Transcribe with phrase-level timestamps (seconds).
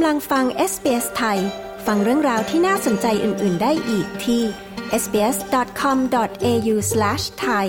[0.00, 1.38] กำลังฟัง SBS ไทย
[1.86, 4.42] ฟังเรื่องราวที่น่าสนใจอื่น ๆ ได้อีกที่
[5.02, 7.66] sbs.com.au/thai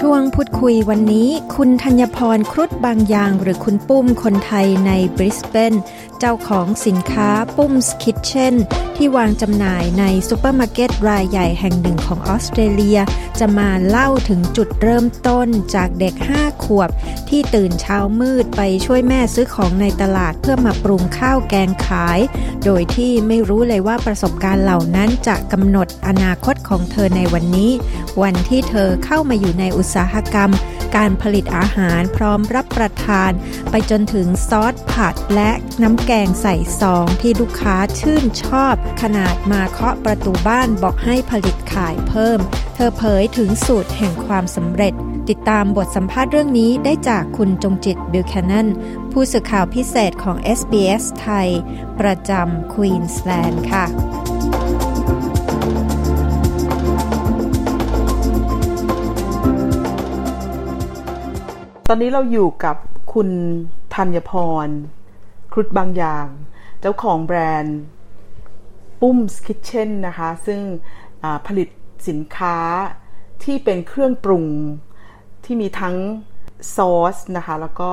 [0.00, 5.74] ช่วงพูดคุยวันนี้ คุณธัญพรครุฑบางยาง หรือคุณปุ้มคนไทยในบริสเบน
[6.20, 8.54] เจ้าของสินค้า Pum's Kitchen
[8.96, 12.98] ที่วางจำหน่ายในซูเปอร์มาร์เก็ตรายใหญ่แห่งหนึ่งของออสเตรเลีย
[13.40, 16.90] จะมาเล่าถึงจุดเริ่มต้นจากเด็ก 5 ขวบ
[17.28, 22.18] ที่ตื่นเช้ามืดไปช่วยแม่ซื้อของในตลาดเพื่อมาปรุงข้าวแกงขาย
[22.64, 27.70] โดยที่ไม่รู้เลยว่าประสบการณ์เหล่านั้นจะกำหนดอนาคตของเธอในวันนี้
[28.22, 30.50] วันที่เธอเข้ามาอยู่ในอุตสาหกรรม
[30.96, 33.30] การผลิตอาหารพร้อมรับประทาน
[33.70, 35.50] ไปจนถึงซอสผัดและ
[35.82, 42.38] น้ำแกงใส่ซองที่ลูกค้าชื่นชอบ ขนาดมาเคาะประตูบ้านบอกให้ผลิตขายเพิ่ม
[42.74, 44.94] เธอเผยถึงสูตรแห่งความสำเร็จ
[45.28, 48.68] ติดตามบทสัมภาษณ์เรื่องนี้ได้จากคุณจงจิตบิลแคนนัน
[49.12, 51.48] ผู้สื่อข่าวพิเศษของ SBS ไทย
[52.00, 54.23] ประจำควีนสแลนด์ค่ะ
[61.88, 62.76] ตอนนี้เราอยู่กับ
[63.12, 63.28] คุณ
[63.94, 64.32] ธัญพ
[64.66, 64.68] ร
[65.52, 66.26] ครุฑบางอย่าง
[66.80, 67.78] เจ้าของแบรนด์
[69.00, 70.60] ปุ้มสคิทเช่นนะคะ ซึ่ง
[71.46, 71.68] ผลิต
[72.08, 72.58] สินค้า
[73.44, 74.46] ที่เป็นเครื่องปรุง
[75.44, 75.96] ที่มีทั้ง
[76.76, 77.90] ซอสนะคะ แล้วก็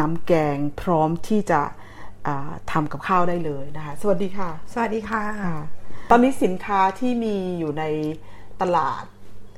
[0.00, 1.60] น้ำแกงพร้อมที่จะ
[2.72, 5.24] ทำกับข้าวได้เลยนะคะ สวัสดีค่ะ สวัสดีค่ะ
[6.10, 7.84] ตอนนี้สินค้าที่มีอยู่ใน
[8.62, 9.02] ตลาด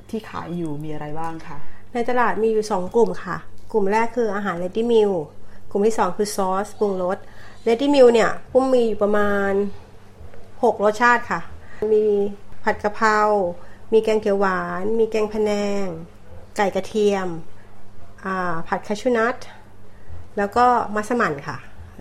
[0.09, 1.57] ที่ขายอยู่มีอะไรบ้างคะ
[1.93, 3.37] ในตลาดมีอยู่ 2 กลุ่มค่ะ
[3.71, 5.11] กลุ่มแรกคืออาหาร ready meal
[5.71, 7.17] กลุ่มที่ 2 คือซอสปรุงรส
[7.63, 9.51] ready meal เนี่ยปุ้มมีอยู่ประมาณ
[10.17, 11.41] 6 รสชาติค่ะ
[11.93, 12.03] มี
[12.63, 13.17] ผัดกะเพรา
[13.93, 15.51] มีแกงเขียวหวาน มีแกงพะแน
[15.83, 15.85] ง
[16.57, 17.27] ไก่กระเทียม
[18.67, 19.35] ผัด cashew nut
[20.37, 20.65] แล้วก็
[20.95, 21.57] มัสมั่นค่ะ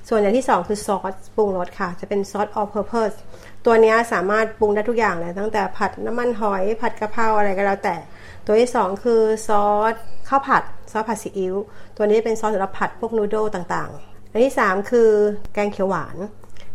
[0.08, 3.16] ส่วนอย่างที่ 2 คือซอสปรุงรสค่ะ จะเป็นซอส all purpose
[3.64, 7.96] ตัวนี้สามารถปรุงได้ทุกอย่างเลย ตั้งแต่ผัดน้ำมันหอย ผัดกะเพราอะไรก็แล้วแต่
[8.44, 9.94] ตัวที่ 2 คือซอส
[10.28, 11.54] ข้าวผัด ซอสผัดซีอิ๊ว
[11.96, 15.10] ตัวนี้เป็นซอสสำหรับผัดพวกนูโดต่างๆ อันที่ 3 คือ
[15.54, 16.16] แกงเขียวหวาน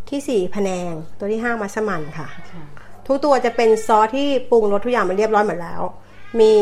[0.10, 2.28] ที่4พะแนง ตัวที่ 5 มัสมั่นค่ะ
[3.08, 5.82] ทุกตัวจะเป็นซอสที่ปรุงรสทุกอย่างมันเรียบร้อยหมดแล้ว
[6.40, 6.54] มี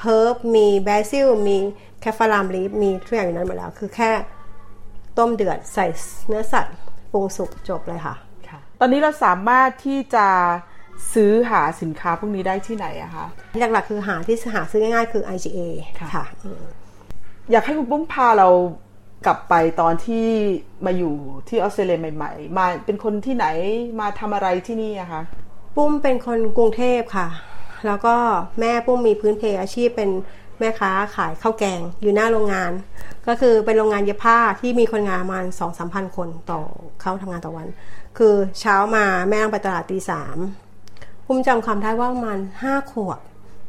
[0.00, 1.56] เฮิร์บมีแบซิล มี
[2.00, 4.10] แคฟารามลีฟมีทุกอย่างอยู่นั้นหมดแล้ว คือแค่
[5.18, 5.86] ต้มเดือดใส่
[6.28, 6.76] เนื้อสัตว์
[7.12, 8.14] ปรุงสุกจบเลยค่ะ
[8.80, 10.26] ตอนนี้เราสามารถที่จะ
[11.14, 13.26] ซื้อหาสินค้าพวกนี้ได้ที่ไหนอะคะ
[13.72, 15.58] หลักๆคือหาที่หาซื้อง่ายๆคือ IGA
[16.14, 16.24] ค่ะ
[17.50, 18.48] อยากให้คุณปุ้มพาเรา
[19.26, 20.28] กลับไปตอนที่
[20.84, 21.14] มาอยู่
[21.48, 23.46] ที่ออสเตรเลียใหม่ ๆ มาเป็นคนที่ไหน
[24.00, 25.22] มาทำอะไรที่นี่อะคะ
[25.76, 27.28] ปุ้มเป็นคนกรุงเทพค่ะ
[27.86, 28.14] แล้วก็
[28.60, 30.10] แม่ปุ้มมีพื้นเพอาชีพเป็น
[30.58, 32.72] แม่ค้าขายข้าวแกงอยู่หน้าโรงงาน
[33.26, 36.60] ก็คือเป็นโรงงานเย็บผ้าที่มีคนงานประมาณสองสามพันคนต่อ
[37.00, 37.66] เข้าทำงานต่อวัน
[38.18, 40.36] คือเช้ามาแม่ต้องไปตลาดตีสาม
[41.26, 43.18] ปุ้มจำความได้ว่าประมาณห้าขวบ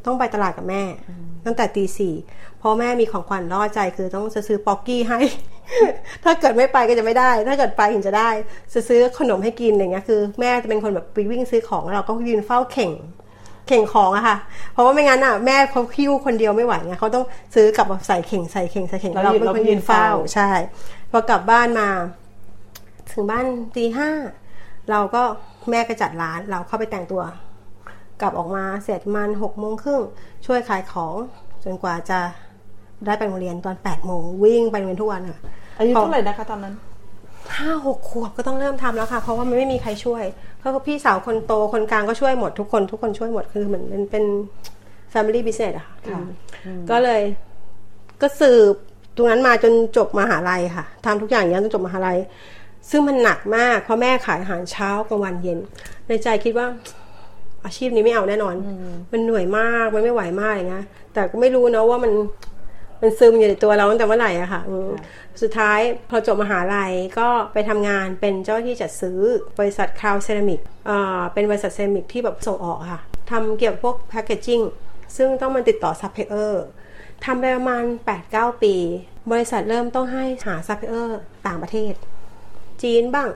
[0.06, 0.84] ต้องไปตลาดกับแม่
[1.46, 2.16] ตั้งแต่ตีสี่
[2.60, 5.20] เพราะแม่มีของขวัญล่อใจคือต้องจะซื้อป๊อกกี้ให้
[6.24, 8.30] ถ้าเกิดไม่ไปก็จะไม่ได้ ถ้าเกิดไปถึงจะได้
[8.74, 12.92] จะซื้อขนมให้กินอย่างเงี้ยคือแม่จะเป็นคนแบบไปวิ่งซื้อของเราก็ยืนเฝ้าเข่ง
[13.68, 14.38] เข่งของอะค่ะ
[14.74, 17.26] เพราะว่าไม่งั้นอะแม่เขาคิ้วคนเดียวไม่ไหวไงเขาต้อง
[17.56, 20.50] ซื้อกลับมาใส่เข่งใส่เข่งใส่เข่งเราเป็นคนยืนเฝ้าใช่
[21.12, 21.90] พอกลับบ้านมา
[23.12, 24.10] ถึงบ้านตีห้า
[24.92, 25.24] เราก็
[25.72, 27.22] แม่ก็จัดร้านเราเข้าไปแต่งตัว
[28.22, 30.02] กลับออกมาเสร็จมันหกโมงครึ่ง
[30.46, 31.16] ช่วยขายของ
[31.64, 32.20] จนกว่าจะ
[33.06, 35.40] ได้ไปโรงเรียนตอนแปดโมงวิ่งไปโรงเรียนทุกวันค่ะ
[35.78, 36.74] อายุเท่าไหร่นะคะตอนนั้น
[37.58, 40.24] ห้าหกขวบก็ต้องเริ่มทำแล้วค่ะ เพราะว่ามันไม่มีใครช่วย
[40.62, 44.26] ก็พี่สาวคนโตคนกลางก็ช่วยหมดทุกคน ทุกคนช่วยหมดคือเหมือนเป็นเป็น
[45.14, 46.22] family business อะค่ะ
[46.90, 47.22] ก็เลย
[48.22, 48.76] ก็สืบ
[49.16, 52.20] ตรงนั้นมาจนจบมหาลัยค่ะทำทุกอย่างอย่างนี้จนจบมหาลัย
[52.90, 55.60] ซึ่งมันหนักมากเพราะแม่ขายอาหารเช้ากลางวันเย็น
[56.08, 56.68] ในใจคิดว่า
[57.66, 58.56] อาชีพนี้ไม่เอาแน่นอน
[59.12, 62.12] มันเหนื่อยมาก มันไม่ไหวมากอย่างเงี้ยแต่ก็ไม่รู้นะว่ามัน
[63.02, 64.62] มันซึมอยู่ในตัวเราตั้งแต่เมื่อไหร่อะค่ะ
[65.42, 69.20] สุดท้ายพอจบมหาลัยก็ไปทำงานเป็นเจ้าที่จัดซื้อ
[69.60, 70.60] บริษัทคราวน์เซรามิก
[71.34, 73.02] เป็นบริษัทเซรามิกที่แบบส่งออกค่ะ
[73.32, 74.62] ทำเกี่ยวกับพวก packaging
[75.18, 76.66] ซึ่งต้องมันติดต่อซัพพลายเออร์
[77.26, 77.84] ทำไปประมาณ
[78.24, 78.76] 8-9 ปี
[79.32, 81.94] บริษัทเริ่มต้องให้หาซัพพลายเออร์ต่างประเทศ
[82.84, 83.30] จีนบ้าง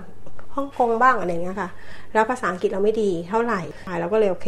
[0.55, 1.69] ฮ่องกงบ้างอะไรเงี้ยค่ะ
[2.13, 3.61] แล้วภาษาอังกฤษเราไม่ดีเท่าไหร่
[3.99, 4.47] เราก็เลยโอเค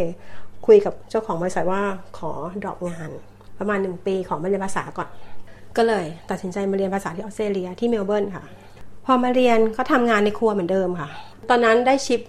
[0.66, 1.82] คุยกับเจ้าของบริษัทว่า
[2.18, 2.32] ขอ
[2.64, 3.10] drop งาน
[3.60, 5.10] ประมาณหนึ่งปีของมาเรียนภาษาก่อน
[5.78, 8.44] ก็เลยตัดสินใจมาเรียนภาษาที่ออสเตรเลียที่เมลเบิร์นค่ะ
[9.06, 11.10] พอมาเรียนก็ทำงานในครัวเหมือนเดิมค่ะ
[11.50, 12.22] ตอนนั้นได้ชิป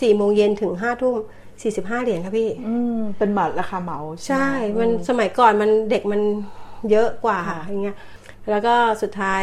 [0.00, 1.16] สี่โมงเย็นถึงห้าทุ่ม
[1.58, 6.20] 45เหรียญค่ะพี่อืมเป็นหมัดราคาเหมาใช่ไหมันสมัยก่อนมันเด็กมัน
[6.90, 7.96] เยอะกว่าอย่างเงี้ย
[8.50, 9.42] แล้วก็สุดท้าย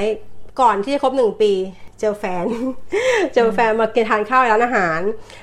[0.62, 1.52] ก่อนที่จะครบหนึ่งปี
[2.00, 2.46] เจอแฟน
[3.34, 5.00] เจอแฟนมากินทานข้าวในร้านอาหาร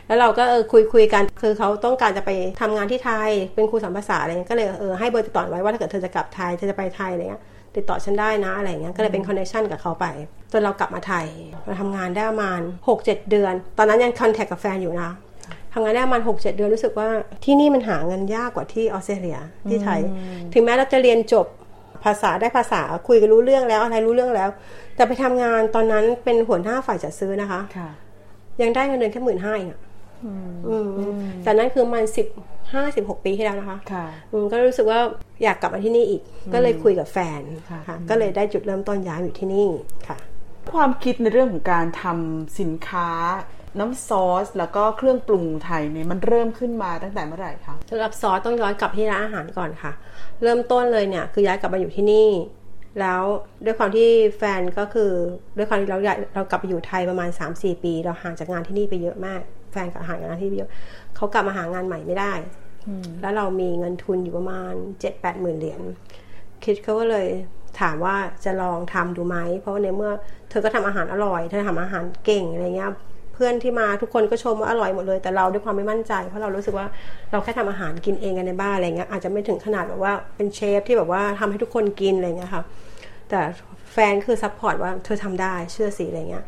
[0.07, 7.43] แล้วเราก็เออคุยคุยกัน คือเขาต้องการจะไปทำงานที่ไทย เป็นครูสอนภาษาอะไรเงี้ย ก็เลยเออให้เบอร์ติดต่อไว้ว่าถ้าเกิดเธอจะกลับไทย เธอจะไปไทยอะไรเงี้ย
[7.77, 10.07] ติดต่อฉันได้นะอะไรเงี้ย ก็เลยเป็นคอนเนคชันกับเขาไป
[10.53, 11.27] จนเรากลับมาไทย
[11.67, 15.11] มาทำงานได้ประมาณหกเจ็ดเดือน ตอนนั้นยังคอนแทคกับแฟนอยู่นะ
[15.75, 17.09] ทำงานได้ประมาณหกเจ็ดเดือนรู้สึกว่า
[17.45, 19.39] ที่นี่มันหาเงินยากกว่าที่ออสเตรเลีย
[19.69, 20.01] ที่ไทย
[20.53, 21.47] ถึงแม้เราจะเรียนจบ
[22.05, 24.49] ภาษาได้ภาษาคุยกันรู้เรื่องแล้วอะไรรู้เรื่องแล้ว
[24.97, 27.91] แต่ไปทำงานตอนนั้นเป็นหัวหน้าฝ่ายจัดซื้อนะคะค่ะ
[28.63, 29.81] ยังได้เงินเดือนแค่หมื่นห้าเองอะ
[30.69, 30.91] อืม
[31.43, 32.27] แต่นั้นคือมันสิบ
[32.73, 35.01] ห้าสิบหกปีที่แล้วนะคะค่ะอืมก็รู้สึกว่า
[35.43, 36.23] อยากกลับมาที่นี่อีก
[36.53, 39.69] ก็เลยคุยกับแฟนค่ะค่ะก็เลยได้จุดเริ่มต้นย้ายมาอยู่ที่นี่
[40.09, 40.19] ค่ะ
[40.73, 43.09] ความคิดในเรื่องของการทำสินค้า
[43.79, 49.93] น้ำซอส แล้วก็เครื่องปรุงไทยเนี่ยมันเริ่มขึ้นมาตั้งแต่เมื่อไหร่คะสำหรับซอสต้องย้อนกลับที่ร้านอาหารก่อนค่ะ
[50.43, 52.29] เริ่มต้นเลยเนี่ยคือย้ายกลับมาอยู่ที่นี่
[53.01, 53.23] แล้ว
[53.65, 54.09] ด้วยความที่
[54.39, 55.11] แฟนก็คือ
[55.57, 59.41] ด้วยความที่เราย้ายเรากลับไปอยู่ไทยประมาณ 3-4 ปี เราห่างจากงานที่นี่ไปเยอะมาก
[59.73, 60.71] แฟนกับห่างจากงานที่นี่ไปเยอะ
[61.17, 62.33] เขากลับมาหางานใหม่ไม่ได้
[63.21, 64.73] แล้วเรามีเงินทุนอยู่ประมาณ
[65.03, 65.81] 7-8หมื่นเหรียญ
[66.65, 67.29] คิดเขาก็เลย
[67.81, 70.13] ถามว่าจะลองทำดูไหมเพราะว่าในเมื่อ
[70.51, 72.93] เธอก็ทำอาหารอร่อย เธอทำอาหารเก่งอะไรเงี้ย
[73.33, 76.87] เพื่อนที่มาทุกคนก็ชมว่าอร่อยหมดเลย แต่เราด้วยความไม่มั่นใจ เพราะเรารู้สึกว่า
[77.31, 82.63] เราแค่ทำอาหารกินเองกันในบ้านอะไรเงี้ยอาจจะไม่ถึงขนาดแบบว่าเป็นเชฟที่แบบว่าทำให้ทุกคนกินอะไรเงี้ยค่ะ
[83.29, 83.41] แต่
[83.93, 86.45] แฟนคือ support ว่าเธอทำได้เชื่อสิอะไรเงี้ย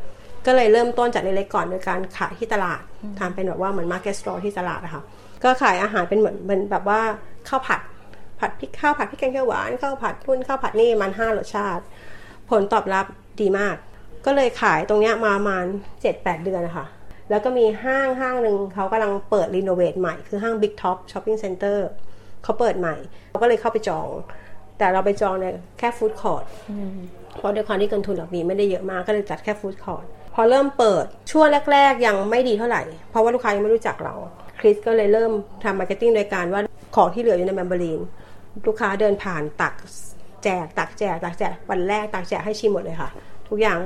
[0.47, 2.81] ก็เลยเริ่มต้นจากเล็กๆก่อนโดยการขายที่ตลาด
[3.19, 5.03] ทำเป็นแบบว่าเหมือน market stall ที่ตลาดอะค่ะ
[5.45, 7.01] ก็ขายอาหารเป็นเหมือนเป็นแบบว่า
[7.49, 7.81] ข้าวผัด
[8.41, 11.85] ผัดพริกข้าวผัดพริกแกงเขียวหวานข้าวผัดนู่นข้าวผัดนี่มันห้ารสชาติ
[12.51, 13.07] ผลตอบรับ
[13.41, 13.77] ดีมาก
[14.27, 15.65] ก็เลยขายตรงเนี้ยมาประมาณ
[16.03, 16.87] เจ็ดแปดเดือนนะคะ
[17.31, 21.79] แล้วก็มีห้างห้างหนึ่งเขากำลังเปิด renovate ใหม่คือห้าง Big Top Shopping Center
[22.43, 22.95] เขาเปิดใหม่
[23.31, 24.09] เราก็เลยเข้าไปจอง
[24.79, 25.47] แต่เราไปจองใน
[25.79, 26.45] แค่ food court
[27.37, 30.05] เพราะด้วยความที่เงินทุนเรามีไม่ได้เยอะมากก็เลยจัดแค่ food court
[30.35, 34.15] พอเริ่มเปิดช่วงแรก ๆ ยังไม่ดีเท่าไหร่ เพราะว่าลูกค้ายังไม่รู้จักเรา
[34.61, 35.33] คริสก็เลยเริ่ม
[35.65, 36.63] ทำ marketing โดยการว่า
[36.97, 38.01] ของที่เหลืออยู่ในแมมเบอรีน
[38.67, 39.75] ลูกค้าเดินผ่านตัก
[40.45, 43.11] แจกตักแจกตักแจกวันแรกตักแจกให้ชิมหมดเลยค่ะ
[43.49, 43.79] ทุกอย่าง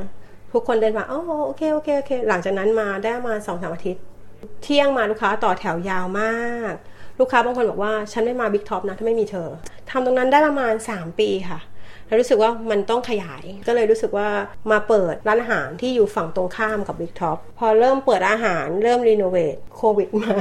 [0.52, 4.02] ทุกคนเดินมาโอ้โอเคโอเคโอเค หลังจากนั้นมาได้มาสองสามอาทิตย์
[4.62, 6.36] เที่ยงมาลูกค้าต่อแถวยาวมา
[6.70, 6.74] ก
[7.20, 9.48] ลูกค้าบางคนบอกว่าฉันไม่มาบิ๊กท็อปนะถ้าไม่มีเธอ
[9.90, 11.60] ทำตรงนั้นได้ประมาณ 3 ปีค่ะ
[12.06, 14.28] แล้วรู้สึกว่ามันต้องขยายก็เลยรู้สึกว่า
[14.70, 20.34] มาเปิดร้านอาหารที่อยู่ฝั่งตรงข้ามกับบิ๊กท็อปพอเริ่มเปิดอาหารเริ่ม renovate โควิดมา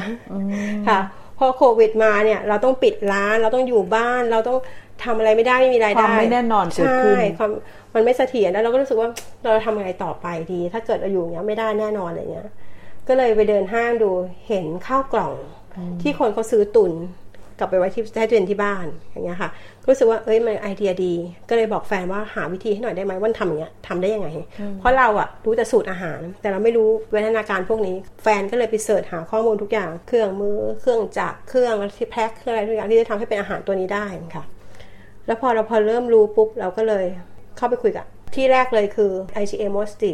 [0.87, 0.99] ค่ะ
[1.37, 4.57] พอโควิดมาเนี่ยเราต้องปิดร้านเราต้องอยู่บ้านเราต้อง
[5.03, 7.47] ทำอะไรไม่ได้ไม่มีรายได้ความไม่แน่นอนเกิดขึ้นใช่ควา
[7.97, 9.09] มมันไม่เสถียรแล้วเราก็รู้สึกว่า
[9.43, 12.47] เราทำไงต่อไปดี ถ้าเกิดเราอยู่อย่างเงี้ยไม่ได้แน่นอนอะไรเงี้ย
[13.07, 14.09] ก็เลยไปเดินห้างดู
[14.47, 15.33] เห็นข้าวกล่อง
[16.01, 16.93] ที่คนเขาซื้อตุน
[17.59, 19.49] กลับไปไว้ที่ให้ตัวเองที่บ้านอย่างเงี้ยค่ะ
[19.81, 21.13] ก็รู้สึกว่าเอ้ยมันไอเดียดี
[21.49, 24.29] ก็เลยบอกแฟนว่าหาวิธีให้หน่อยได้ไหมว่าทำอย่างเงี้ยทำได้ยังไง
[24.79, 34.05] เพราะเราอะรู้แต่สูตรอาหาร แต่เราไม่รู้วิทยาการพวกนี้ แฟนก็เลยไปเสิร์ชหาข้อมูลทุกอย่าง เครื่องมือเครื่องจักรเครื่องที่แพ็คเครื่องอะไรทุกอย่างที่จะทำให้เป็นอาหารตัวนี้ได้
[34.35, 34.43] ค่ะ
[35.27, 37.05] แล้วพอเราพอเริ่มรู้ปุ๊บเราก็เลย
[37.57, 38.05] เข้าไปคุยกับ
[38.35, 39.11] ที่แรกเลยคือ
[39.41, 40.13] IGA m o s t y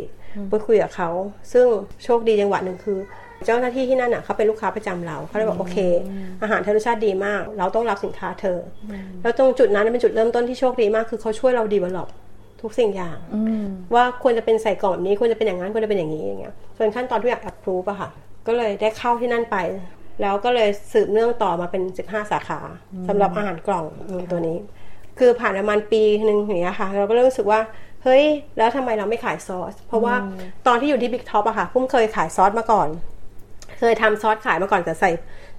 [0.50, 1.10] ไปคุยกับเขา
[1.54, 1.66] ซึ่ง
[2.04, 3.00] โชคดีจังหวะหนึ่งคือ
[3.46, 5.78] เจ้าหน้าที่ที่นั่นอะเขาเป็นลูกค้าประจำเราเขาเลยบอกโอเค
[6.42, 8.60] อาหารเธอรสชาติดีมาก เราต้องรับสินค้าเธอ
[8.92, 12.10] อแล้วตรงจุดนั้นเป็นจุดเริ่มต้นที่โชคดีมากคือเขาช่วยเราดีวลลอป
[12.62, 13.18] ทุกสิ่งอย่าง
[13.96, 18.10] ว่าควรจะเป็นใส่กล่องแบบนี้ควรจะเป็นอย่างนั้นควรจะเป็นอย่างนี้อย่างเงี้ยส่วนขั้นตอนทุกอย่าง approve อะค่ะ
[18.48, 19.58] ก็เลยได้เข้าที่นั่นไป
[20.22, 22.60] แล้วก็เลยสืบเนื่องต่อมาเป็น 15 สาขา
[23.08, 23.86] สำหรับอาหารกล่อง
[24.32, 24.58] ตัวนี้
[25.20, 27.60] คือผ่านประมาณปีหนึ่งอย่างเงี้ยค่ะ เราก็เริ่มรู้สึกว่า
[28.04, 28.24] เฮ้ย
[28.58, 30.16] แล้วทำไมเราไม่ขายซอส เพราะว่า
[30.68, 32.88] ตอนที่อยู่ที่บิ๊กท็อปอะค่ะพุ่มเคยขายซอสมาก่อน
[33.80, 35.10] เคยทำซอสขายมาก่อนแต่ใส่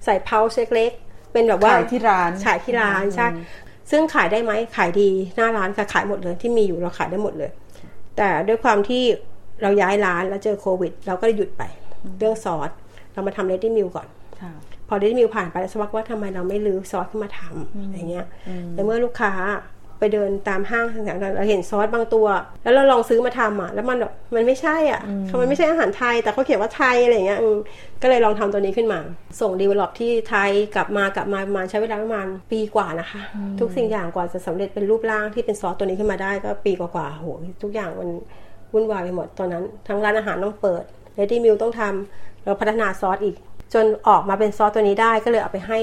[0.05, 0.39] ใส่เพา
[0.73, 3.27] เล็กๆเป็นแบบว่าขายที่ร้านขายที่ร้านใช่
[3.91, 7.51] ซึ่งขายได้ไหมขายดีหน้าร้านค่ะขายหมดเลยที่มีอยู่เราขายได้หมดเลย
[8.17, 9.03] แต่ด้วยความที่
[9.61, 11.63] เราย้ายร้านแล้วเจอโควิด เราก็เลยหยุดไป
[12.19, 12.71] เรื่องซอส
[13.13, 14.07] เรามาทำ ready meal ก่อน
[14.41, 14.51] ค่ะ
[14.89, 18.25] พอ ready meal ผ่านไปแล้วสักพักว่าทำไมเราไม่รื้อซอสขึ้นมาทำอย่างเงี้ย
[18.71, 19.33] แต่เมื่อลูกค้า
[19.99, 22.27] ไปเดินตามห้างต่างๆเราเห็นซอสบางตัว
[22.63, 25.01] แล้วเราลองซื้อมาทำอะ แล้วมันแบบมันไม่ใช่อะ
[25.41, 27.57] มันไม่ใช่อาหารไทย แต่เขาเขียนว่าไทยอะไรเงี้ยอืม
[28.01, 28.99] ก็เลยลองทำตัวนี้ขึ้นมา
[29.41, 33.21] ส่ง develop ที่ไทยกลับมากลับมาประมาณใช้เวลาประมาณปีกว่านะคะ
[33.59, 37.27] ทุกสิ่งอย่างกว่าจะสำเร็จเป็นรูปร่างที่เป็นซอสตัวนี้ขึ้นมาได้ก็ปีกว่าๆโห
[37.63, 38.09] ทุกอย่างมัน
[38.73, 40.83] วุ่นวายไปหมดตอนนั้น ทั้งร้านอาหารต้องเปิด
[41.15, 43.35] ready meal ต้องทำแล้วพัฒนาซอสอีก
[43.73, 45.79] จนออกมาเป็นซอสตัวนี้ได้ก็เลยเอาไปให้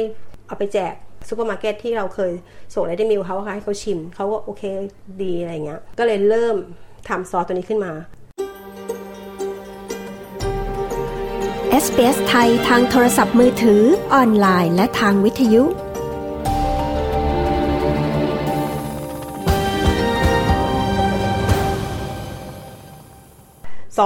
[0.46, 0.94] เอาไปแจก
[1.28, 2.32] ซูเปอร์มาร์เก็ตที่เราเคย
[2.74, 4.62] ส่ง ready meal เขาค่ะให้เขาชิมเขาก็โอเค
[5.22, 6.56] ดีอะไรเงี้ยก็เลยเริ่ม
[7.08, 7.92] ทำซอสตัวนี้ขึ้นมา
[11.84, 13.82] SBS ไทยทางโทรศัพท์มือถือ
[14.14, 15.64] ออนไลน์ และทางวิทยุ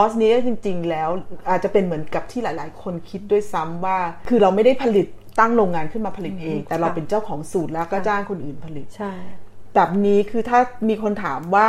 [0.00, 1.08] อสนี้จริง ๆ แล้ว
[1.48, 3.98] อาจจะเป็นเหมือนกับที่หลาย ๆ คนคิดด้วยซ้ำว่า
[4.28, 5.06] คือเราไม่ได้ผลิต
[5.40, 9.12] ตั้งโรงงานขึ้นมาผลิตเอง แต่เราเป็นเจ้าของสูตรแล้วก็จ้างคนอื่นผลิตใช่
[9.74, 11.68] แบบนี้คือถ้ามีคนถามว่า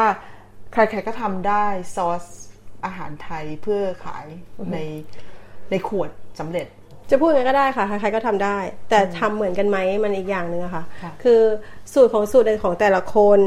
[0.74, 1.66] ใครๆก็ทำได้
[1.96, 2.24] ซอส
[2.86, 4.26] อาหารไทยเพื่อขาย
[4.72, 4.78] ใน
[5.72, 6.68] ในขวดสำเร็จ
[7.10, 8.58] จะพูดยังไงก็ได้ค่ะใครๆก็ทำได้
[8.90, 11.42] แต่ทำเหมือนกันไหมมันอีกอย่างหนึ่งอะค่ะค่ะ คือ
[11.94, 13.40] สูตรของสูตรของแต่ละคน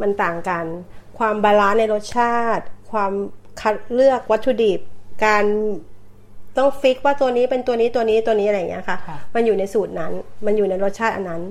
[0.00, 0.64] มันต่างกัน
[1.18, 3.12] ความ balance ในรสชาติ ความ
[3.62, 4.80] คัดเลือกวัตถุดิบ
[5.26, 5.44] การ
[6.58, 10.12] ต้อง fix ว่าตัวนี้เป็นตัวนี้ตัวนี้ตัวนี้อะไรอย่างเงี้ยค่ะค่ะ มันอยู่ในสูตรนั้น
[10.46, 11.42] มันอยู่ในรสชาติอันนั้น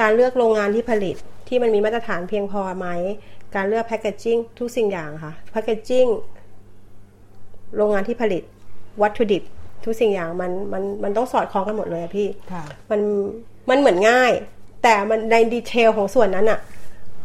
[0.00, 1.16] การเลือกโรงงานที่ผลิต
[1.48, 2.88] ที่มันมีมาตรฐานเพียงพอไหม
[3.54, 6.06] การเลือก packaging ทุกสิ่งอย่างค่ะ packaging
[7.76, 8.42] โรงงานที่ผลิต
[9.02, 9.42] วัตถุดิบ
[9.84, 13.00] ทุกสิ่งอย่างมันมันมันต้องสอดคล้องกันหมดเลยอะพี่ค่ะมัน
[13.70, 14.32] มันเหมือนง่าย
[14.82, 16.60] แต่มันใน detail ของส่วนนั้นอะ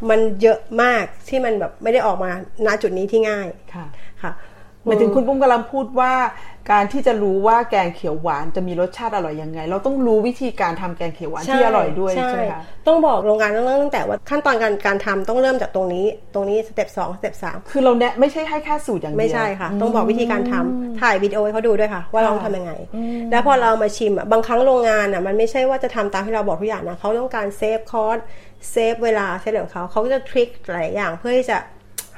[0.10, 2.32] มันเยอะมากที่มันแบบไม่ได้ออกมา
[2.66, 3.48] ณจุดนี้ที่ง่าย
[4.24, 4.52] ค่ะค่ะ
[4.86, 6.14] หมายถึงคุณปุ้มกำลังพูดว่า
[6.72, 22.74] การที่จะรู้ว่าแกงเขียวหวานจะมีรสชาติอร่อยยังไง เราต้องรู้วิธีการทำแกงเขียวหวานที่อร่อยด้วยใช่ไหมคะต้องบอกโรงงานต้องเริ่มตั้งแต่ว่าขั้นตอนการการทำต้องเริ่มจากตรงนี้ ตรงนี้ step สอง step สามคือเราแนะไม่ใช่ให้แค่สูตรอย่างเดียวไม่ใช่ค่ะ ต้องบอกวิธีการทำถ่ายวิดีโอให้เขาดูด้วยค่ะ ว่าเราทำยังไง
[23.32, 28.18] แล้วพอเรามาชิมอะบางครั้งโรงงานอะมันไม่ใช่ว่าจะทำตามที่เราบอกทุกอย่างนะเขาต้องการ save cost
[28.72, 31.58] save เวลา save ของเขาเขาก็จะ trick หลายอย่างเพื่อที่จะ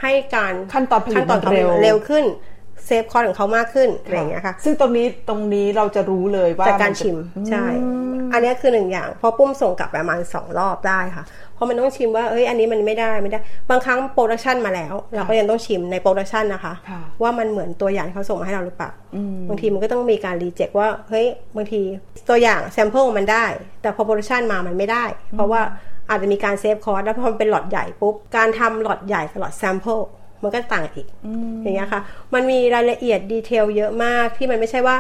[0.04, 2.26] ให้การขั้นตอนผลิตขั้นตอนมันเร็วเร็วขึ้น
[2.86, 7.18] save cost ของเขามากขึ้นอะไรอย่างเงี้ยค่ะ ซึ่งตรงนี้ตรงนี้เราจะรู้เลยว่าจากการจะชิม
[7.50, 7.66] ใช่
[8.34, 18.92] อันนี้คือหนึ่งอย่างเพราะปุ้มส่งกลับประมาณสองรอบได้ค่ะเพราะมันต้องชิมว่าเอ้ยอันนี้มันไม่ได้ไม่ได้ บางครั้ง production มาแล้ว เราก็ยังต้องชิมใน production นะคะค่ะว่ามันเหมือนตัวอย่างที่เขาส่งมาให้เราหรือเปล่า
[19.50, 21.82] บางทีมันก็ต้องมีการ reject ว่าเฮ้ยบางที
[22.30, 23.46] ตัวอย่าง sample มันได้
[23.82, 25.04] แต่พอ production มามันไม่ได้
[25.36, 25.62] เพราะว่า
[26.10, 30.00] อาจจะมีการ save cost แล้วพอมันเป็นหลอดใหญ่ปุ๊บ การทำหลอดใหญ่กับ lot sample
[30.44, 31.08] มันก็ต่างกันอีก
[31.64, 32.02] อย่างเงี้ยค่ะ
[32.34, 34.96] มันมีรายละเอียด detail เยอะมากที่มันไม่ใช่ว่า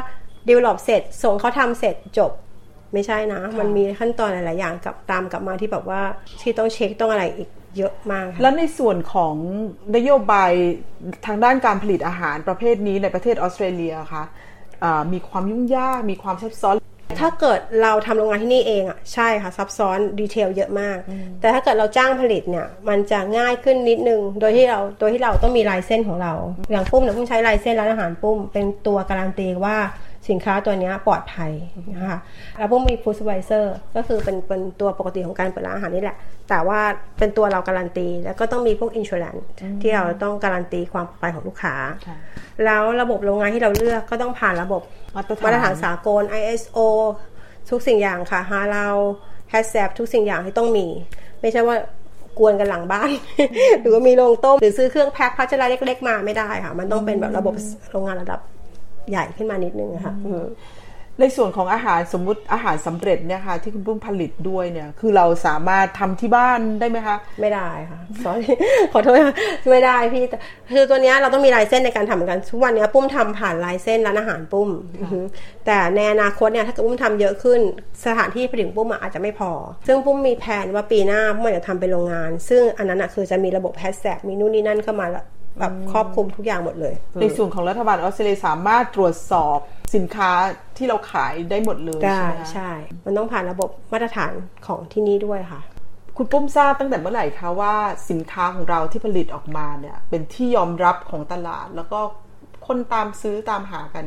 [0.47, 2.31] develop เสร็จ ส่งเขาทำเสร็จจบ
[2.93, 6.01] ไม่ใช่นะ มันมีขั้นตอนหลาย ๆ อย่างกลับตามกลับมาที่แบบว่า
[6.41, 9.35] ที่ต้องเช็คต้องอะไรอีกเยอะมากค่ะแล้วในส่วนของ
[9.95, 10.51] นโยบาย
[11.25, 14.23] ทางด้านการผลิตอาหารประเภทนี้ในประเทศออสเตรเลียคะ
[14.83, 16.75] อ่ามีความยุ่งยากมีความซับซ้อน
[17.21, 20.97] ถ้าเกิดเราทำโรงงานที่นี่เองอะใช่ค่ะซับซ้อน detail เยอะมาก
[21.39, 26.33] แต่ถ้าเกิดเราจ้างผลิตเนี่ยมันจะง่ายขึ้นนิดนึง โดยที่เราโดยที่เราต้องมี license ของเรา
[26.71, 29.77] อย่างปุ้มเนี่ยปุ้มใช้ license ร้านอาหารปุ้มเป็นตัวการันตีว่า
[30.29, 31.51] สินค้าตัวเนี้ยปลอดภัย
[31.95, 32.19] นะคะ
[32.57, 36.17] แล้วปุ้มมีฟู้ด s ไ v เซอร์ก็คือเป็นเป็นตัวปกติของการเปิดร้านอาหารนี่แหละ
[36.49, 36.79] แต่ว่า
[37.19, 39.37] เป็นตัวเราการันตี แล้วก็ต้องมีพวกอินช r แ n น
[39.81, 41.75] ที่เราต้องการันตีความปลอดภัยของลูกค้า
[42.07, 42.17] ค่ะ
[42.65, 44.81] แล้วระบบโรงงานที่เราเลือกก็ต้องผ่านระบบ
[45.15, 46.79] มาตรฐานมาตรฐานสากล ISO
[47.69, 48.87] ทุกสิ่งอย่างค่ะฮาเรา
[49.49, 50.87] แฮชแซทุกสิ่งอย่างที่ต้องมี
[51.41, 51.75] ไม่ใช่ว่า
[52.39, 53.09] กวนกันหลังบ้าน
[53.81, 57.53] หรือว่ามีโรงต้ม หรือซื้อเครื่องแพ็คพัชราเล็ก ๆ มาไม่ได้ค่ะ มันต้องเป็นแบบระบบ
[57.91, 58.39] โรงงานระดับ
[59.09, 60.45] ใหญ่ขึ้นมานิดนึงค่ะอืม
[61.19, 68.51] ในส่วนของอาหารสมมุติอาหารสำเร็จเนี่ยค่ะที่คุณปุ้มผลิตด้วยเนี่ย คือเราสามารถทำที่บ้านได้ไหมคะ ไม่ได้ค่ะ sorry
[68.93, 69.35] ขอโทษค่ะ
[69.71, 70.37] ไม่ได้พี่แต่
[70.73, 74.69] คือตัวเนี้ยเราต้องมีลายเส้นในการทำเหมือนกันทุกวันเนี้ยปุ้มทำผ่านลายเส้นร้านอาหารปุ้ม
[75.01, 75.19] อือฮึ
[75.65, 77.59] แต่ในอนาคตเนี่ยถ้าเกิดปุ้มทำเยอะขึ้น
[78.05, 79.51] สถานที่ผลิตของปุ้มอะอาจจะไม่พอ
[79.87, 85.07] ซึ่งปุ้มมีแผนว่าปีหน้าปุ้มอยากจะทำเป็นโรงงาน ซึ่งอันนั้นอะคือจะมีระบบแฮชแท็กมีนู่นนี่นั่นเข้ามา
[85.57, 89.57] แล้วแบบครอบคลุมทุกอย่างหมดเลย ในส่วนของรัฐบาลออสเตรเลียสามารถตรวจสอบ
[89.95, 90.31] สินค้า
[90.77, 92.71] ที่เราขายได้หมดเลยได้ใช่ไหมคะใช่
[93.05, 94.31] มันต้องผ่านระบบมาตรฐาน
[94.67, 95.61] ของที่นี่ด้วยค่ะ
[96.17, 97.73] คุณปุ้มทราบตั้งแต่เมื่อไหร่คะว่า
[98.09, 101.99] สินค้าของเราที่ผลิตออกมาเนี่ย เป็นที่ยอมรับของตลาด แล้วก็
[102.67, 104.05] คนตามซื้อตามหากัน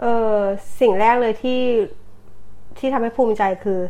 [0.00, 0.04] เอ
[0.34, 0.36] อ
[0.80, 1.60] สิ่งแรกเลยที่
[2.78, 3.80] ที่ทำให้ภูมิใจคือ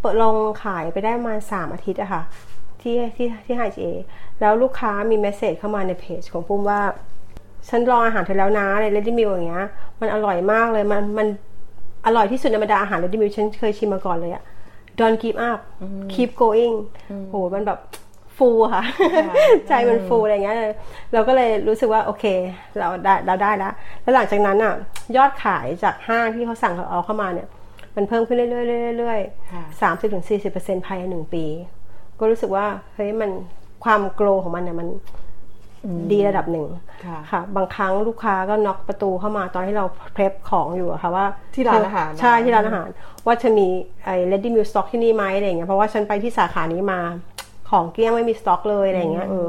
[0.00, 2.22] เปิดลงขายไปได้ประมาณสามอาทิตย์อะค่ะ
[2.82, 3.88] ที่ที่ที่ไฮจี
[4.40, 6.80] แล้วลูกค้ามีเมสเซจเข้ามาในเพจของปุ้มว่า
[7.68, 9.66] ฉันลองอาหารเธอแล้วนะใน Ready Meal อย่างเงี้ย
[10.00, 11.26] มันอร่อยมากเลย มันมัน
[12.06, 14.42] อร่อยที่สุดในบรรดาอาหาร Ready Meal ฉันเคยชิมมาก่อนเลยอะ
[14.98, 15.60] Don't give up
[16.12, 16.74] keep going
[17.30, 17.78] โหมันแบบ
[18.36, 18.84] ฟูค่ะ
[19.68, 20.56] ใจมันฟูอะไรเงี้ย
[21.12, 22.24] เราก็เลยรู้สึกว่า โอเค
[22.78, 23.72] เราได้เราได้แล้ว
[24.02, 24.74] แล้วหลังจากนั้นอะ
[25.16, 27.48] ยอดขายจากห้างที่เขาสั่งเอาเข้ามาเนี่ย
[27.96, 28.48] มันเพิ่มขึ้นเรื่อ
[28.92, 29.20] ยๆเรื่อย
[29.52, 31.44] ค่ะๆสามสิบถึงสี่สิบเปอร์เซ็นต์ภายในหนึ่งปี
[32.20, 33.30] ก็รู้สึกว่าเฮ้ยมัน
[33.84, 34.88] ความโกลของมันเนี่ยมัน
[36.10, 36.66] ดีระดับหนึ่ง
[37.04, 39.84] ค่ะค่ะ บางครั้งลูกค้าก็น็อกประตูเข้ามาตอนที่เรา
[40.14, 42.88] prep ของอยู่อะค่ะว่าที่ร้านอาหารใช่ที่ร้านอาหาร
[43.26, 43.66] ว่าจะมี
[44.04, 49.48] ไอ้ ready meal stock ที่นี่ไหมอะไรอย่างเงี้ยเพราะว่าฉันไปที่สาขานี้มาเของเกลี้ยงไม่มีสต็อกเลยอะไรเงี้ยเออ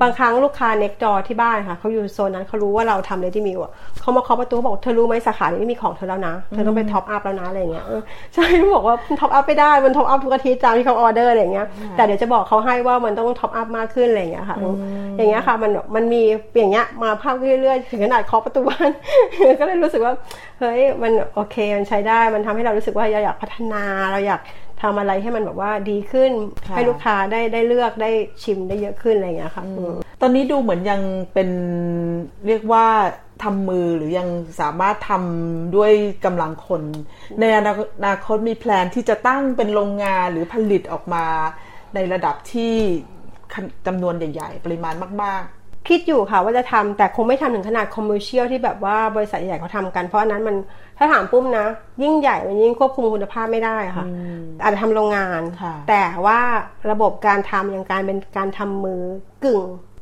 [0.00, 7.84] บางครั้งลูกค้าเน็กจอที่บ้านค่ะเขาอยู่โซนนั้นเขารู้ว่าเราทำ ready meal อะเขามาเคาะประตูบอกเธอรู้ไหมสาขานี้ไม่มีของเธอแล้วนะเธอต้องไป top up แล้วนะอะไรเงี้ย
[8.34, 8.44] ใช่
[8.74, 11.66] บอกว่า top up ไม่ได้มัน top up ทุกอาทิตย์ตามที่เขาออเดอร์อะไรเงี้ย
[11.96, 14.56] แต่เดี๋ยวจะบอกเขาให้ว่ามันต้องท็อปอัพมากขึ้นอะไรเงี้ยค่ะ
[15.16, 16.22] อย่างเงี้ยค่ะมันมันมี
[16.56, 18.90] อย่างเงี้ยมาภาพเรื่อยๆถึงขนาดเคาะประตูบ้าน
[19.60, 20.14] ก็เลยรู้สึกว่า
[20.60, 24.40] เฮ้ยมันโอเคมันใช้ได้มันทำให้เรารู้สึกว่าเราอยากพัฒนาเราอยาก
[24.82, 26.32] ทำอะไรให้มันแบบว่าดีขึ้น
[26.74, 28.10] ให้ลูกค้าได้ได้เลือกได้
[28.42, 29.64] ชิมได้เยอะขึ้นอะไรอย่างเงี้ยค่ะ
[30.20, 31.00] ตอนนี้ดูเหมือนยัง
[31.34, 31.50] เป็น
[32.46, 32.86] เรียกว่า
[33.42, 34.28] ทำมือหรือยัง
[34.60, 35.92] สามารถทำด้วย
[36.24, 36.82] กำลังคน
[37.40, 37.60] ในอ
[38.06, 41.24] นาคตมี plan ที่จะตั้งเป็นโรงงานหรือผลิตออกมา
[41.94, 42.74] ในระดับที่
[43.86, 45.42] จำนวนใหญ่ ๆ ปริมาณมาก
[45.88, 50.56] คิดอยู่ค่ะว่าจะทำแต่คงไม่ทำถึงขนาด commercial ที่แบบว่าบริษัทใหญ่เขาทำกัน เพราะอันนั้นมัน
[50.98, 51.66] ถ้าถามปุ้มนะ
[52.02, 54.06] ยิ่งใหญ่มันยิ่งควบคุมคุณภาพไม่ได้ค่ะ
[54.62, 55.40] อาจจะทำโรงงาน
[55.88, 56.40] แต่ว่า
[56.90, 59.00] ระบบการทำอย่างการเป็นการทำมือ
[59.44, 59.60] กึ่ง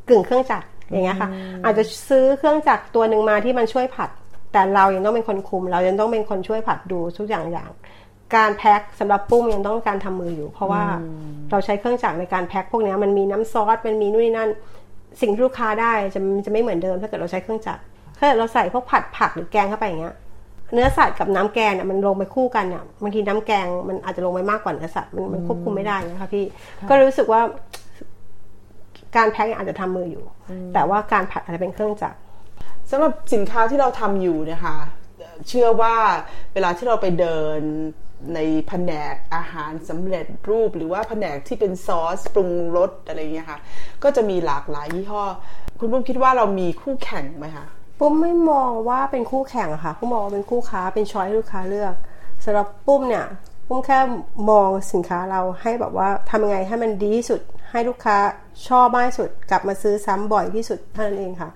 [0.09, 1.29] กึ่งเครื่องจักรอย่างเงี้ยค่ะ
[1.65, 4.11] อาจจะซื้อเครื่องจักรตัวหนึ่งมาที่มันช่วยผัด
[4.53, 7.71] แต่เรายังต้องเป็นคนคุม เรายังต้องเป็นคนช่วยผัดดูทุกอย่างอย่าง
[8.37, 10.83] การแพ็คสำหรับปุ้มยังต้องการทำมืออยู่ เพราะว่า
[11.51, 14.51] เราใช้เครื่องจักรในการแพ็คพวกนี้มันมีน้ำซอสมันมีนู่นนี่นั่น
[15.21, 17.83] สิ่งที่ลูกค้าได้จะจะไม่เหมือนเดิม ถ้าเกิดเราใช้เครื่องจักร
[18.19, 20.17] ถ้าเกิดเราใส่พวกผัดผักหรือแกงเข้าไปอย่างเงี้ย
[20.73, 26.45] เนื้อสัตว์กับน้ำแกงเนี่ยมันลงไปคู่กันเนี่ยบางทีน้ำแกงมันอาจจะลงไปมากกว่าเนื้อสัตว์มันมันควบคุมไม่ได้นะคะพี่
[26.89, 27.41] ก็รู้สึกว่า
[29.17, 30.25] การแพ็คอาจจะทำมืออยู่
[30.75, 32.19] แต่ว่าการผัดอาจจะเป็นเครื่องจักร
[32.91, 34.77] สำหรับสินค้าที่เราทำอยู่เนี่ยค่ะ
[35.49, 35.95] เชื่อว่า
[36.55, 37.61] เวลาที่เราไปเดิน
[38.35, 38.39] ใน
[38.69, 43.59] แผนกอาหารสำเร็จรูป หรือว่าแผนกที่เป็นซอสปรุงรสอะไรเงี้ยค่ะ
[44.03, 45.25] ก็จะมีหลากหลายยี่ห้อ
[45.79, 47.67] คุณปุ้มคิดว่าเรามีคู่แข่งไหมคะ
[48.01, 51.95] ปุ้มไม่มองว่าเป็นคู่แข่งค่ะปุ้มมองว่าเป็นคู่ค้าเป็นช้อยให้ลูกค้าเลือก
[52.45, 53.27] สำหรับปุ้มเนี่ย
[53.73, 54.01] ปุ้มแค่
[54.51, 58.17] มองสินค้าเราให้แบบว่าทำยังไงให้มันดีที่สุด ให้ลูกค้า
[58.69, 61.51] ชอบมากที่สุด กลับมาซื้อซ้ำบ่อยที่สุดเท่านั้นเองค่ะ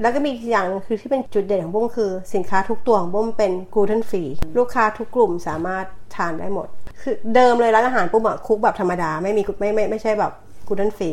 [0.00, 4.22] แล้วก็มีอย่างคือที่เป็นจุดเด่นของปุ้มคือ สินค้าทุกตัวของปุ้มเป็น gluten free
[4.58, 5.84] ลูกค้าทุกกลุ่มสามารถ
[6.16, 6.68] ทานได้หมด
[7.00, 10.32] คือเดิมเลยร้านอาหารปุ้มอะ cook แบบธรรมดาไม่มีไม่ไม่ไม่ใช่แบบ
[10.68, 11.10] gluten free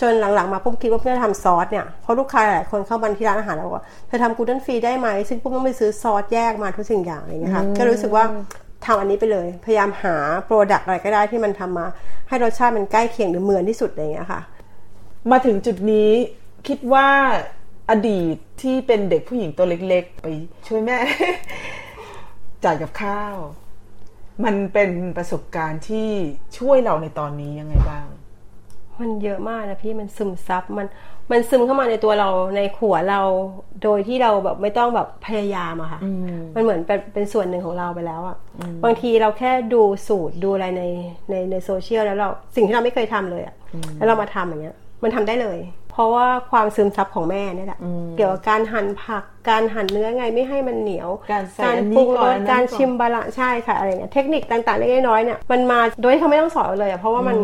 [0.00, 8.24] จนหลังๆมาปุ้มคิดว่าเพื่อทำซอสเนี่ยเพราะลูกค้าหลายคนเข้ามาที่ร้านอาหารแล้วว่าเธอทำ gluten free ได้ไหมซึ่งปุ้มต้องไปซื้อซอสแยกมาทุกสิ่งอย่างอะไรเงี้ยค่ะก็รู้สึกว่า
[8.84, 11.86] ทำอันนี้ไปเลย พยายามหาproduct อะไรก็ได้ที่มันทำมา
[12.28, 14.40] ให้รสชาติมันใกล้เคียงหรือเหมือนที่สุดอะไรเงี้ยค่ะ
[15.30, 16.10] มาถึงจุดนี้
[16.68, 17.08] คิดว่า
[17.90, 20.26] อดีตที่เป็นเด็กผู้หญิงตัวเล็กๆ ไป
[20.66, 20.98] ช่วยแม่
[22.64, 23.36] จ่ายกับข้าว
[24.44, 26.08] มันเป็นประสบการณ์ที่
[26.58, 28.06] ช่วยเราในตอนนี้ยังไงบ้าง
[29.00, 30.86] มันเยอะมากนะพี่มันซึมซับมัน
[31.30, 33.20] มันซึมเข้ามาในตัวเราในหัวเรา
[33.82, 36.00] โดยที่เราแบบไม่ต้องแบบพยายามอะค่ะ
[36.54, 38.36] มันเหมือนเป็นเป็นส่วนหนึ่งของเราไปแล้วอะ
[38.84, 40.82] บางทีเราแค่ดูสูตรดูอะไรใน
[41.30, 43.54] ในในโซเชียลแล้วเราสิ่งที่เราไม่เคยทำเลยอะ
[43.96, 45.58] แล้วเรามาทำอย่างเงี้ย มันทำได้เลย
[45.90, 47.80] เพราะว่าความซึมซับของแม่นี่แหละ
[48.16, 51.10] เกี่ยวกับการหั่นผักการหั่นเนื้อไงไม่ให้มันเหนียว
[51.64, 57.36] การปรุงรสการชิมบาละใช่ค่ะอะไรเงี้ยเทคนิคต่างๆเล็กน้อยเนี่ยมันมาโดยที่เขาไม่ต้องสอนเลยอะเพราะว่ามัน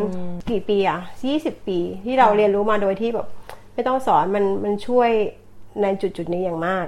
[0.50, 3.26] กี่ปีอะยี่สิบปีที่เราเรียนรู้มาโดยที่แบบ
[3.74, 5.10] ไม่ต้องสอนมันมันช่วย
[5.82, 6.86] ในจุดจุดนี้อย่างมาก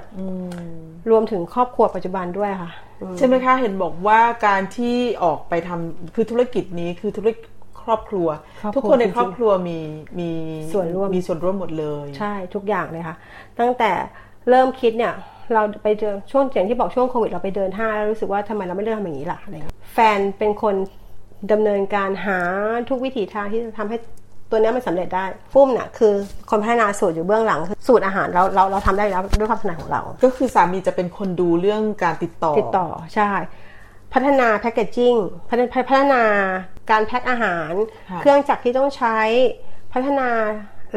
[1.09, 2.71] รวมถึงครอบครัวปัจจุบันด้วยค่ะ
[3.17, 7.49] ใช่ไหมคะ เห็นบอกว่าการที่ออกไปทำคือธุรกิจนี้คือธุรกิจ
[7.85, 8.27] ครอบครัว
[8.75, 9.79] ทุกคนในครอบครัวมี
[10.19, 10.29] มี
[10.73, 13.15] ส่วนร่วมมีส่วนร่วมหมดเลย ใช่ทุกอย่างเลยค่ะ
[13.59, 13.91] ตั้งแต่
[14.49, 15.13] เริ่มคิดเนี่ย
[15.53, 19.55] เราไปเจอช่วงอย่างที่บอกช่วงโควิดเราไปเดินห้างแล้วรู้สึกว่าทำไมเราไม่เริ่มทำอย่างนี้ล่ะอะไร
[19.93, 20.75] แฟนเป็นคน
[21.51, 22.39] ดำเนินการหา
[22.89, 23.97] ทุกวิถีทางที่จะทำให้
[24.49, 26.13] ตัวนี้มันสำเร็จได้ปุ้มเนี่ยคือ
[26.49, 33.31] คนพัฒนาสูตรอยู่เบื้องหลังสูตรอาหารเราเราเราทำได้แล้วด้วยความถนัดของเรา ก็คือสามีจะเป็นคนดูเรื่องการติดต่อติดต่อใช่
[34.13, 35.15] พัฒนาแพคเกจจิ้ง
[35.49, 36.23] พัฒนา
[36.89, 37.71] การแพ็คอาหาร
[38.19, 39.17] เครื่องจักรที่ต้องใช้
[39.93, 40.29] พัฒนา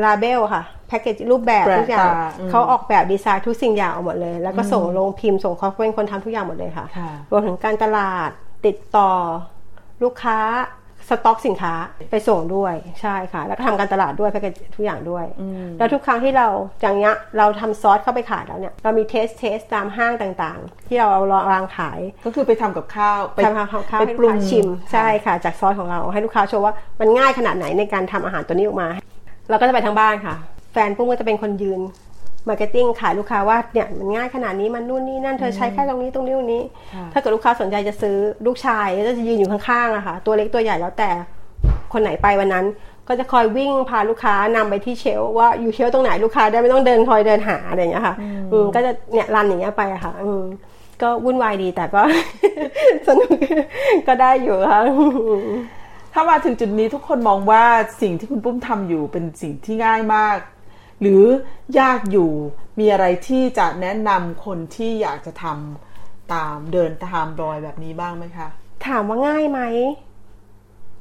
[0.05, 2.09] ลาเบลค่ะแพคเกจรูปแบบทุกอย่าง
[2.51, 6.87] เขาออกแบบดีไซน์ทุกสิ่งอย่างออกหมดเลย แล้วก็ส่งลงพิมพ์ส่งเขาเป็นคนทำทุกอย่างหมดเลยค่ะ
[7.31, 8.31] รวมถึงการตลาด
[8.67, 9.11] ติดต่อ
[10.03, 10.39] ลูกค้า
[11.09, 11.75] สต็อกสินค้า
[12.11, 15.25] ไปส่งด้วยใช่ค่ะ แล้วก็ทำการตลาดด้วยแพ็กเกจทุกอย่างด้วย
[15.79, 16.49] แล้วทุกครั้งที่เรา
[16.81, 28.89] อย่างเงี้ยเราทำซอสเข้าไปขายแล้วเนี่ยเรามี taste taste ตามห้างต่างๆ ที่เราเอาวางขาย ก็คือไปทำกับข้าวไปทำข้าวให้ลูกค้าชิมใช่ค่ะ จากซอสของเราให้ลูกค้าโชว์ว่ามันง่ายขนาดไหนในการทำอาหารตัวนี้ออกมา
[29.51, 30.35] เราก็จะไปทางบ้านค่ะ
[30.73, 31.81] แฟนปุ้มก็จะเป็นคนยืน
[32.49, 36.63] marketing ขายลูกค้าว่าเนี่ยมันง่ายขนาดนี้มันนู่นนี่นั่นเธอใช้แค่ตรงนี้ตรงนี้ตรงนี้
[37.13, 41.11] ถ้าเกิดลูกค้าสนใจจะซื้อลูกชายก็จะยืนอยู่ข้างๆอะค่ะตัวเล็กตัวใหญ่แล้วแต่
[41.93, 42.65] คนไหนไปวันนั้น
[43.09, 48.15] ก็จะคอยวิ่งพาลูกค้านำไปที่เชลว่าอยู่เชลตรงไหนลูกค้าได้ไม่ต้องเดินคอยเดินหาอะไรอย่างเงี้ยค่ะ
[48.53, 50.43] อืมก็จะเนี่ยรันอย่างเงี้ยไปอะค่ะอืม
[51.03, 52.03] ก็วุ่นวายดีแต่ก็
[53.07, 53.31] สนุก
[54.09, 54.81] ก็ได้อยู่ค่ะ
[56.15, 57.63] ถ้ามาถึงจุดนี้ทุกคนมองว่า
[58.03, 60.37] สิ่งที่คุณปุ้มทำอยู่เป็นสิ่งที่ง่ายมาก
[61.03, 61.25] หรือ
[61.81, 62.31] ยากอยู่
[62.79, 68.49] มีอะไรที่จะแนะนำคนที่อยากจะทำตามเดินตามรอยแบบนี้บ้างไหมคะ
[68.87, 69.61] ถามว่าง่ายไหม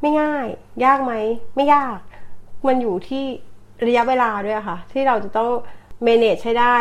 [0.01, 0.45] ไม่ง่าย
[0.85, 1.13] ยากไหม
[1.55, 1.99] ไม่ยาก
[2.67, 3.23] มันอยู่ที่
[3.87, 5.51] ระยะเวลาด้วยค่ะ ที่เราจะต้อง
[6.05, 6.77] manage ให้ได้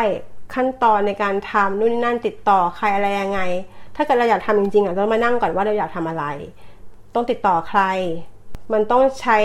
[0.53, 3.39] ขั้นตอนในการทำนู่นนี่นั่นติดต่อใครอะไรยังไง
[3.95, 6.25] ถ้าเกิดเราอยากทำจริงๆอะต้องมานั่งก่อนว่าเราอยากทำอะไร
[7.15, 7.81] ต้องติดต่อใคร
[8.73, 9.37] มันต้องใช้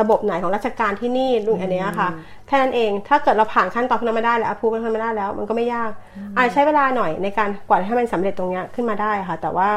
[0.00, 2.08] ระบบไหนของราชการที่นี่ลุงอันเนี้ยค่ะ
[2.46, 5.90] แค่นั้นเองถ้าเกิดเราผ่านขั้นตอนพวกนั้นมาได้แล้วพูดมันมาได้แล้ว มันก็ไม่ยาก
[6.36, 9.68] อาจจะใช้เวลาหน่อยในการกว่าให้มันสำเร็จตรงเนี้ยขึ้นมาได้ค่ะ แต่ว่า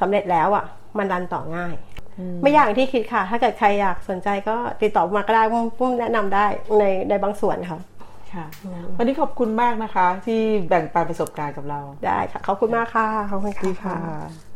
[0.00, 0.64] สำเร็จแล้วอะ
[0.98, 1.74] มันรันต่อง่าย
[2.42, 6.46] ไม่ยากอย่างที่คิดค่ะ ถ้าเกิดใครอยากสนใจก็ติดต่อมาก็ได้ปุ้มปุ้มแนะนำได้
[6.78, 7.80] ในในบางส่วนค่ะ
[8.34, 8.46] ค่ะ
[8.96, 14.47] วันนี้ขอบคุณมากนะคะ ที่แบ่งปันประสบการณ์กับเราได้ค่ะขอบคุณมากค่ะขอบคุณดีค่ะ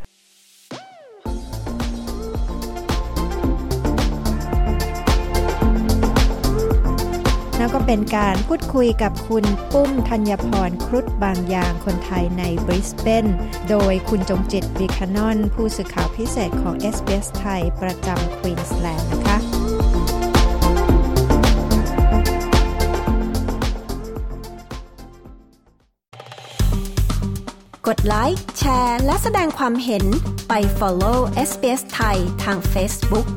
[7.63, 13.27] ค่ะแล้วก็เป็นการพูดคุยกับคุณปุ้มธัญพรครุฑบางยางคนไทยในบริสเบน
[13.71, 19.37] โดยคุณจงจิตวิคานอน ผู้สื่อข่าวพิเศษของ SBS ไทยประจำควีนสแลนด์นะคะ
[27.87, 30.05] กดไลค์ แชร์ และแสดงความเห็น
[30.49, 33.29] ไป follow SBS ไทยทาง Facebook